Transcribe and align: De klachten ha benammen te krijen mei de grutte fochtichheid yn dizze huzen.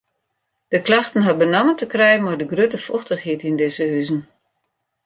De 0.67 0.81
klachten 0.81 1.21
ha 1.21 1.33
benammen 1.41 1.75
te 1.79 1.87
krijen 1.93 2.23
mei 2.25 2.37
de 2.39 2.47
grutte 2.51 2.79
fochtichheid 2.87 3.41
yn 3.49 3.57
dizze 3.61 3.85
huzen. 3.93 4.21